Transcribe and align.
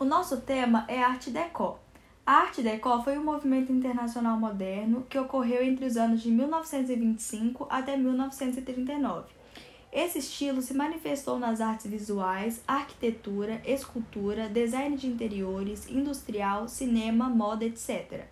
O 0.00 0.04
nosso 0.04 0.36
tema 0.36 0.84
é 0.86 1.02
Arte 1.02 1.28
Deco. 1.28 1.76
A 2.24 2.34
Arte 2.34 2.62
Deco 2.62 3.02
foi 3.02 3.18
um 3.18 3.24
movimento 3.24 3.72
internacional 3.72 4.38
moderno 4.38 5.04
que 5.10 5.18
ocorreu 5.18 5.60
entre 5.64 5.86
os 5.86 5.96
anos 5.96 6.22
de 6.22 6.30
1925 6.30 7.66
até 7.68 7.96
1939. 7.96 9.26
Esse 9.92 10.20
estilo 10.20 10.62
se 10.62 10.72
manifestou 10.72 11.36
nas 11.40 11.60
artes 11.60 11.90
visuais, 11.90 12.62
arquitetura, 12.64 13.60
escultura, 13.66 14.48
design 14.48 14.96
de 14.96 15.08
interiores, 15.08 15.90
industrial, 15.90 16.68
cinema, 16.68 17.28
moda, 17.28 17.64
etc. 17.64 18.26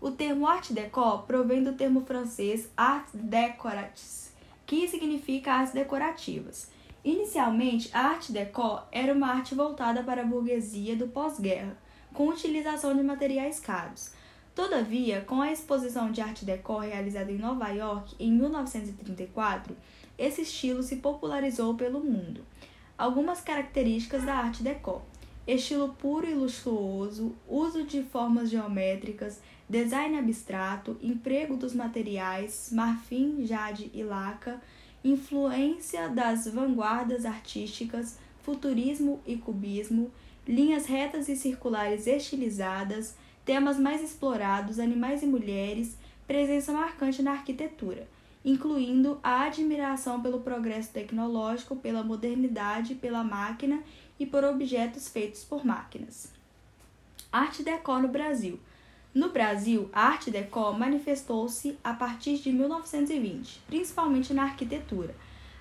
O 0.00 0.12
termo 0.12 0.46
Art 0.46 0.70
Deco 0.70 1.24
provém 1.26 1.64
do 1.64 1.72
termo 1.72 2.02
francês 2.02 2.70
Arts 2.76 3.10
Décoratifs, 3.12 4.32
que 4.64 4.86
significa 4.86 5.54
artes 5.54 5.74
decorativas. 5.74 6.77
Inicialmente, 7.04 7.90
a 7.92 8.00
Arte 8.00 8.32
Deco 8.32 8.82
era 8.90 9.12
uma 9.12 9.28
arte 9.28 9.54
voltada 9.54 10.02
para 10.02 10.22
a 10.22 10.26
burguesia 10.26 10.96
do 10.96 11.06
pós-guerra, 11.08 11.78
com 12.12 12.28
utilização 12.28 12.94
de 12.96 13.02
materiais 13.02 13.60
caros. 13.60 14.12
Todavia, 14.54 15.20
com 15.20 15.40
a 15.40 15.52
exposição 15.52 16.10
de 16.10 16.20
Arte 16.20 16.44
Deco 16.44 16.78
realizada 16.78 17.30
em 17.30 17.38
Nova 17.38 17.68
York 17.68 18.16
em 18.18 18.32
1934, 18.32 19.76
esse 20.18 20.42
estilo 20.42 20.82
se 20.82 20.96
popularizou 20.96 21.76
pelo 21.76 22.00
mundo. 22.00 22.44
Algumas 22.96 23.40
características 23.40 24.24
da 24.24 24.34
Arte 24.34 24.64
Deco: 24.64 25.02
estilo 25.46 25.90
puro 25.90 26.28
e 26.28 26.34
luxuoso, 26.34 27.36
uso 27.46 27.84
de 27.84 28.02
formas 28.02 28.50
geométricas, 28.50 29.40
design 29.68 30.18
abstrato, 30.18 30.98
emprego 31.00 31.56
dos 31.56 31.72
materiais 31.72 32.70
marfim, 32.72 33.46
jade 33.46 33.88
e 33.94 34.02
laca 34.02 34.60
influência 35.04 36.08
das 36.08 36.46
vanguardas 36.46 37.24
artísticas, 37.24 38.18
futurismo 38.42 39.20
e 39.26 39.36
cubismo, 39.36 40.10
linhas 40.46 40.86
retas 40.86 41.28
e 41.28 41.36
circulares 41.36 42.06
estilizadas, 42.06 43.14
temas 43.44 43.78
mais 43.78 44.02
explorados, 44.02 44.78
animais 44.78 45.22
e 45.22 45.26
mulheres, 45.26 45.96
presença 46.26 46.72
marcante 46.72 47.22
na 47.22 47.32
arquitetura, 47.32 48.08
incluindo 48.44 49.18
a 49.22 49.42
admiração 49.42 50.22
pelo 50.22 50.40
progresso 50.40 50.92
tecnológico, 50.92 51.76
pela 51.76 52.02
modernidade, 52.02 52.94
pela 52.94 53.22
máquina 53.22 53.82
e 54.18 54.26
por 54.26 54.44
objetos 54.44 55.08
feitos 55.08 55.44
por 55.44 55.64
máquinas. 55.64 56.32
Arte 57.30 57.62
Deco 57.62 57.98
no 57.98 58.08
Brasil. 58.08 58.58
No 59.14 59.30
Brasil, 59.30 59.88
a 59.90 60.02
Arte 60.02 60.30
Deco 60.30 60.72
manifestou-se 60.74 61.78
a 61.82 61.94
partir 61.94 62.36
de 62.36 62.52
1920, 62.52 63.62
principalmente 63.66 64.34
na 64.34 64.42
arquitetura. 64.42 65.14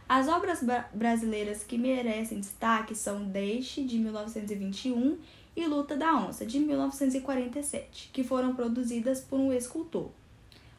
As 0.08 0.28
obras 0.28 0.62
brasileiras 0.94 1.64
que 1.64 1.78
merecem 1.78 2.42
destaque 2.42 2.94
são 2.94 3.23
Deixe, 3.23 3.84
de 3.84 3.98
1921, 4.00 5.17
e 5.56 5.66
Luta 5.66 5.95
da 5.95 6.14
Onça, 6.14 6.45
de 6.45 6.59
1947, 6.59 8.09
que 8.12 8.23
foram 8.23 8.54
produzidas 8.54 9.22
por 9.22 9.39
um 9.39 9.54
escultor. 9.54 10.11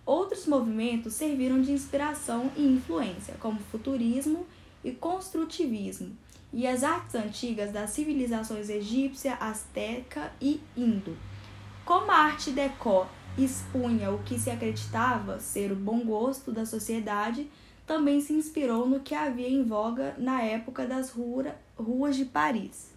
Outros 0.05 0.47
movimentos 0.47 1.15
serviram 1.15 1.61
de 1.61 1.73
inspiração 1.73 2.51
e 2.55 2.65
influência, 2.65 3.35
como 3.41 3.59
futurismo 3.59 4.47
e 4.85 4.93
construtivismo, 4.93 6.15
e 6.53 6.67
as 6.67 6.85
artes 6.85 7.15
antigas 7.15 7.73
das 7.73 7.91
civilizações 7.91 8.69
egípcia, 8.69 9.35
asteca 9.35 10.33
e 10.41 10.61
indo 10.77 11.17
como 11.89 12.11
a 12.11 12.17
arte 12.17 12.51
deco 12.51 13.07
expunha 13.39 14.11
o 14.11 14.23
que 14.23 14.39
se 14.39 14.51
acreditava 14.51 15.41
ser 15.41 15.73
o 15.73 15.75
bom 15.75 16.01
gosto 16.01 16.53
da 16.53 16.67
sociedade, 16.67 17.51
também 17.87 18.21
se 18.21 18.35
inspirou 18.35 18.87
no 18.87 19.01
que 19.01 19.15
havia 19.15 19.49
em 19.49 19.65
voga 19.65 20.15
na 20.19 20.43
época 20.43 20.87
das 20.87 21.11
ruas 21.11 22.15
de 22.15 22.27
Paris. 22.27 22.93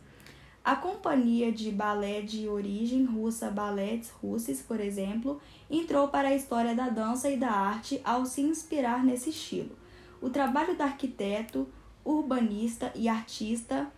A 0.62 0.76
companhia 0.76 1.54
de 1.54 1.72
balé 1.72 2.20
de 2.20 2.50
origem 2.50 3.06
russa 3.06 3.50
Ballets 3.50 4.10
Russes, 4.10 4.62
por 4.62 4.82
exemplo, 4.82 5.40
entrou 5.70 6.10
para 6.10 6.28
a 6.28 6.36
história 6.36 6.76
da 6.76 6.90
dança 6.90 7.30
e 7.30 7.38
da 7.38 7.50
arte 7.50 8.02
ao 8.04 8.26
se 8.26 8.42
inspirar 8.42 9.06
nesse 9.06 9.30
estilo. 9.30 9.74
O 10.22 10.30
trabalho 10.30 10.76
do 10.76 10.84
arquiteto, 10.84 11.66
urbanista 12.04 12.92
e 12.94 13.08
artista 13.08 13.90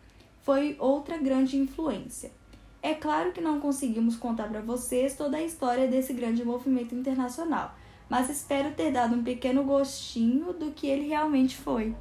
foi 0.43 0.75
outra 0.77 1.17
grande 1.17 1.57
influência. 1.57 2.42
É 2.83 2.93
claro 2.93 3.31
que 3.31 3.39
não 3.39 3.61
conseguimos 3.61 4.17
contar 4.17 4.49
para 4.49 4.59
vocês 4.59 5.15
toda 5.15 5.37
a 5.37 5.41
história 5.41 5.87
desse 5.87 6.11
grande 6.11 6.43
movimento 6.43 6.93
internacional, 6.93 7.73
mas 8.09 8.29
espero 8.29 8.73
ter 8.73 8.91
dado 8.91 9.15
um 9.15 9.23
pequeno 9.23 9.63
gostinho 9.63 10.51
do 10.51 10.69
que 10.71 10.87
ele 10.87 11.07
realmente 11.07 11.55
foi. 11.55 11.95